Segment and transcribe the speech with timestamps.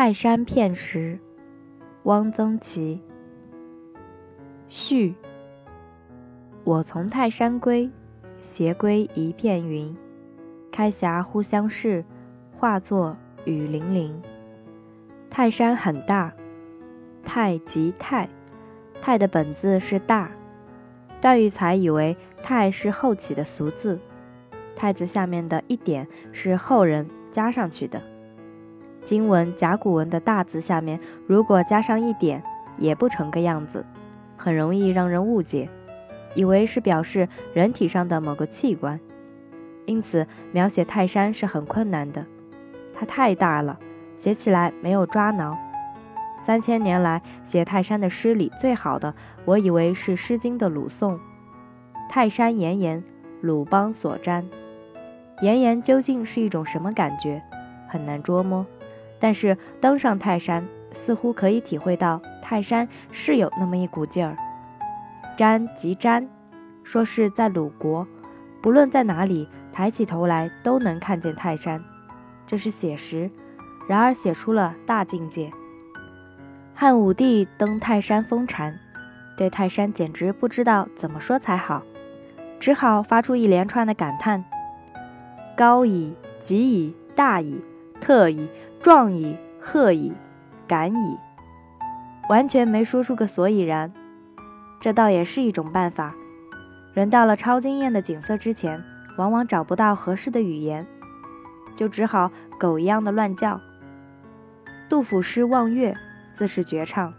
[0.00, 1.18] 泰山片石，
[2.04, 3.02] 汪曾祺。
[4.68, 5.16] 序。
[6.62, 7.90] 我从泰山归，
[8.40, 9.92] 斜归一片云。
[10.70, 12.04] 开峡忽相视，
[12.56, 14.22] 化作雨霖铃。
[15.28, 16.32] 泰山很大，
[17.24, 18.28] 泰即泰，
[19.02, 20.30] 泰的本字是大。
[21.20, 23.98] 段玉裁以为泰是后起的俗字，
[24.76, 28.00] 泰字下面的一点是后人加上去的。
[29.04, 32.42] 经文甲骨文的大字下面如果加上一点，
[32.76, 33.84] 也不成个样子，
[34.36, 35.68] 很容易让人误解，
[36.34, 39.00] 以为是表示人体上的某个器官。
[39.86, 42.24] 因此，描写泰山是很困难的，
[42.94, 43.78] 它太大了，
[44.16, 45.56] 写起来没有抓挠。
[46.44, 51.18] 三千年来写泰山的诗里最好的，我以为是《诗经》的鲁颂
[52.08, 53.02] ：“泰山岩岩，
[53.40, 54.44] 鲁邦所瞻。”
[55.40, 57.42] 岩岩究竟是一种什么感觉，
[57.88, 58.64] 很难捉摸。
[59.20, 64.36] 但是登上泰山，似乎可以体会到泰山是有那么一股劲儿。
[65.36, 66.26] 瞻即瞻，
[66.82, 68.06] 说是在鲁国，
[68.60, 71.82] 不论在哪里，抬起头来都能看见泰山，
[72.46, 73.30] 这是写实，
[73.88, 75.50] 然而写出了大境界。
[76.74, 78.78] 汉武帝登泰山封禅，
[79.36, 81.82] 对泰山简直不知道怎么说才好，
[82.58, 84.44] 只好发出一连串的感叹：
[85.56, 87.60] 高矣，极矣，大矣，
[88.00, 88.48] 特矣。
[88.80, 90.12] 壮矣，赫矣，
[90.68, 91.18] 敢矣，
[92.28, 93.92] 完全没说出个所以然。
[94.80, 96.14] 这倒也是一种办法。
[96.94, 98.82] 人到了超惊艳的景色之前，
[99.16, 100.86] 往往找不到合适的语言，
[101.74, 103.60] 就只好狗一样的乱叫。
[104.88, 105.92] 杜甫诗《望岳》
[106.32, 107.12] 自是绝唱：“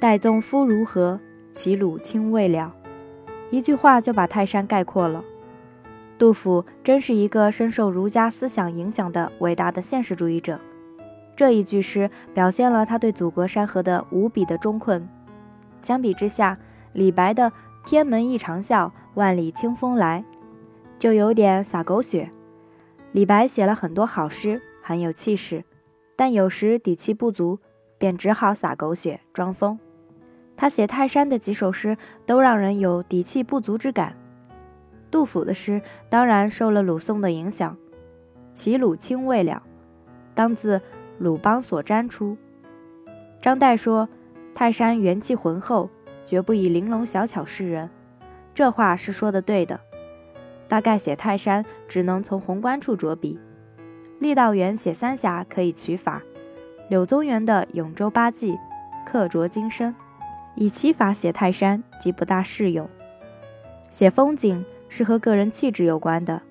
[0.00, 1.20] 岱宗夫如何？
[1.52, 2.74] 齐鲁青未了。”
[3.50, 5.22] 一句话就把泰山概括了。
[6.18, 10.58] 杜甫真是一个深受儒家思想影响的伟大的现实主义者。
[11.36, 15.06] 这一句诗表现了他对祖国山河的无比的忠困。
[15.82, 16.58] 相比之下，
[16.94, 17.52] 李白的
[17.84, 20.24] “天门一长啸，万里清风来”
[20.98, 22.30] 就有点洒狗血。
[23.12, 25.62] 李白写了很多好诗，很有气势，
[26.16, 27.58] 但有时底气不足，
[27.98, 29.78] 便只好洒狗血装疯。
[30.56, 34.16] 他写泰山的几首诗都让人有底气不足之感。
[35.10, 37.76] 杜甫的诗当然受了鲁宋的影响
[38.54, 39.62] ，“齐鲁青未了”，
[40.34, 40.80] 当自。
[41.18, 42.36] 鲁邦所瞻出。
[43.40, 44.08] 张岱说
[44.54, 45.88] ：“泰山元气浑厚，
[46.24, 47.88] 绝不以玲珑小巧示人。”
[48.54, 49.78] 这话是说的对的。
[50.68, 53.38] 大概写泰山只能从宏观处着笔。
[54.18, 56.22] 郦道元写三峡可以取法，
[56.88, 58.52] 柳宗元的《永州八记》
[59.06, 59.94] 刻着精深，
[60.54, 62.88] 以其法写泰山即不大适用。
[63.90, 66.42] 写风景是和个人气质有关的。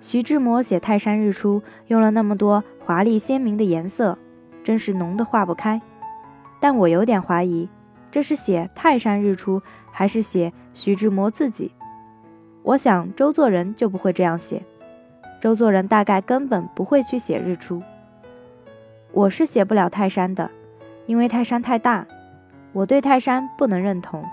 [0.00, 2.64] 徐志摩写泰山日出用了那么多。
[2.84, 4.18] 华丽鲜明的颜色，
[4.64, 5.80] 真是浓得化不开。
[6.58, 7.68] 但我有点怀疑，
[8.10, 9.62] 这是写泰山日出，
[9.92, 11.70] 还是写徐志摩自己？
[12.62, 14.60] 我想周作人就不会这样写，
[15.40, 17.80] 周作人大概根本不会去写日出。
[19.12, 20.50] 我是写不了泰山的，
[21.06, 22.04] 因为泰山太大，
[22.72, 24.24] 我对泰山不能认同。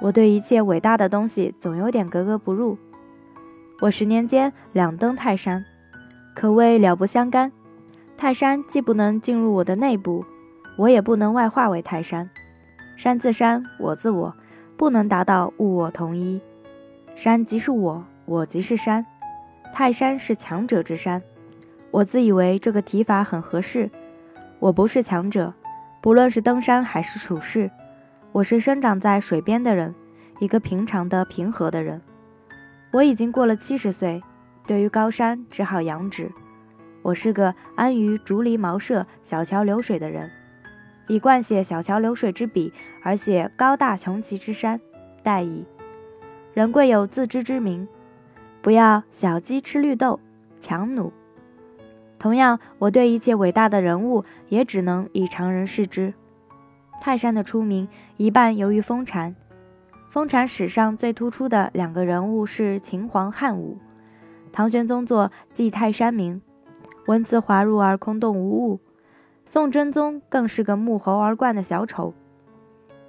[0.00, 2.78] 我对一切伟大的东西总有点格格不入。
[3.84, 5.62] 我十年间两登泰山，
[6.34, 7.52] 可谓了不相干。
[8.16, 10.24] 泰山既不能进入我的内部，
[10.78, 12.30] 我也不能外化为泰山。
[12.96, 14.34] 山自山，我自我，
[14.78, 16.40] 不能达到物我同一。
[17.14, 19.04] 山即是我，我即是山。
[19.74, 21.20] 泰山是强者之山。
[21.90, 23.90] 我自以为这个提法很合适。
[24.60, 25.52] 我不是强者，
[26.00, 27.70] 不论是登山还是处事，
[28.32, 29.94] 我是生长在水边的人，
[30.38, 32.00] 一个平常的平和的人。
[32.94, 34.22] 我已经过了七十岁，
[34.68, 36.30] 对于高山只好仰止。
[37.02, 40.30] 我是个安于竹篱茅舍、小桥流水的人，
[41.08, 42.72] 以惯写小桥流水之笔，
[43.02, 44.80] 而写高大雄奇之山，
[45.24, 45.64] 殆矣。
[46.52, 47.88] 人贵有自知之明，
[48.62, 50.20] 不要小鸡吃绿豆，
[50.60, 51.12] 强弩。
[52.16, 56.14] 同样，我对一切伟大的人物，也只能以常人视之。
[57.00, 59.34] 泰山的出名，一半由于封禅。
[60.14, 63.78] 封禅史上最突出的两个人物是秦皇汉武。
[64.52, 66.40] 唐玄宗作《祭泰山铭》。
[67.08, 68.78] 文辞滑入而空洞无物，
[69.44, 72.14] 宋真宗更是个沐猴而冠的小丑。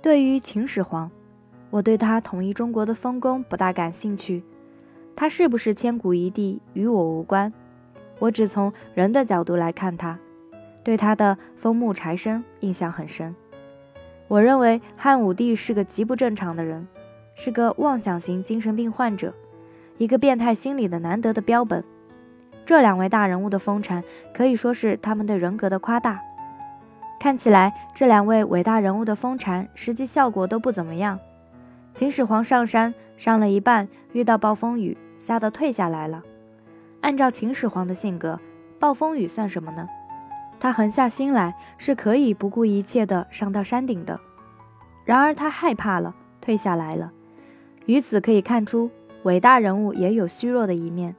[0.02, 1.12] 对于秦始皇，
[1.70, 4.44] 我对他统一中国的丰功不大感兴趣。
[5.16, 7.54] 他是不是千古一帝与我无关，
[8.18, 10.18] 我只从人的角度来看他。
[10.84, 13.36] 对他的封木柴生印象很深。
[14.28, 16.88] 我认为汉武帝是个极不正常的人，
[17.36, 19.34] 是个妄想型精神病患者，
[19.98, 21.84] 一个变态心理的难得的标本。
[22.66, 26.20] 这两位大人物的封禅可以说是他们对人格的夸大，
[27.20, 31.20] 看起来这两位伟大人物的封禅，实际效果都不怎么样。
[31.94, 36.24] 秦始皇上山上了一半，遇到暴风雨，吓得退下来了。
[37.02, 38.40] 按照秦始皇的性格，
[38.80, 39.88] 暴风雨算什么呢？
[40.60, 44.20] 他狠下心来是可以不顾一切的上到山顶的。
[45.04, 47.12] 然而他害怕了，退下来了。
[47.86, 48.90] 于此可以看出，
[49.24, 51.16] 伟大人物也有虚弱的一面。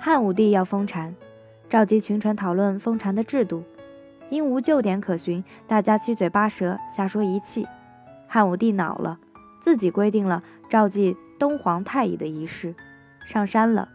[0.00, 1.14] 汉武帝要封禅，
[1.68, 3.64] 召集群臣讨论封禅的制度，
[4.30, 7.66] 因无旧典可循，大家七嘴八舌，瞎说一气。
[8.26, 9.18] 汉武帝恼了。
[9.60, 12.74] 自己规定了召集东皇太乙的仪式，
[13.26, 13.88] 上山了，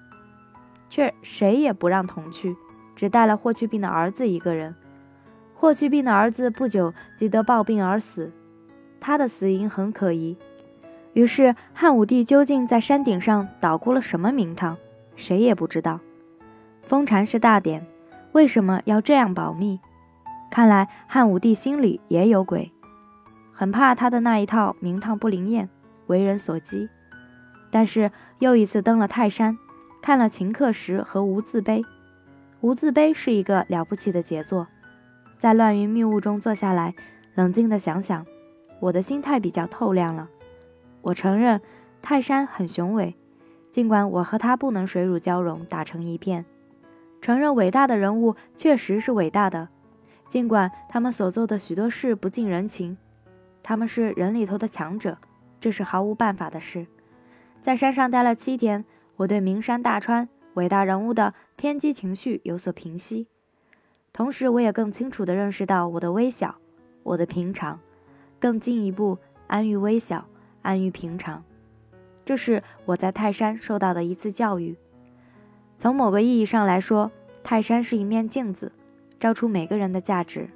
[0.88, 2.56] 却谁也不让同去，
[2.96, 4.76] 只带了霍去病的儿子一个人。
[5.54, 8.32] 霍去病的儿子不久即得暴病而死，
[9.00, 10.38] 他的死因很可疑。
[11.14, 14.76] 于是汉武帝究竟在山顶上捣鼓了什么名堂，
[15.16, 16.00] 谁也不知道。
[16.82, 17.86] 封禅是大典，
[18.34, 19.80] 为什么要这样保密？
[20.52, 22.72] 看来汉武帝心里也有鬼。
[23.54, 25.70] 很怕他的那一套名堂不灵验，
[26.08, 26.90] 为人所讥。
[27.72, 29.58] 但是又一次登了泰山，
[30.02, 31.84] 看了秦刻石和无字碑。
[32.64, 34.68] 无字碑是一个了不起的杰作。
[35.38, 36.96] 在乱云密雾中坐下来，
[37.36, 38.26] 冷静地想想，
[38.80, 40.30] 我的心态比较透亮了。
[41.02, 41.60] 我承认
[42.02, 43.18] 泰山很雄伟，
[43.70, 46.46] 尽管我和他不能水乳交融，打成一片。
[47.20, 49.68] 承认伟大的人物确实是伟大的，
[50.30, 52.98] 尽管他们所做的许多事不近人情。
[53.62, 55.18] 他们是人里头的强者，
[55.60, 56.88] 这是毫无办法的事。
[57.62, 58.86] 在山上待了七天，
[59.18, 63.28] 我对名山大川、伟大人物的偏激情绪有所平息，
[64.12, 66.56] 同时我也更清楚地认识到我的微小、
[67.04, 67.80] 我的平常，
[68.40, 69.18] 更进一步
[69.48, 70.26] 安于微小、
[70.62, 71.44] 安于平常。
[72.26, 74.76] 这是我在泰山受到的一次教育。
[75.78, 77.12] 从某个意义上来说，
[77.44, 78.72] 泰山是一面镜子，
[79.20, 80.50] 照出每个人的价值。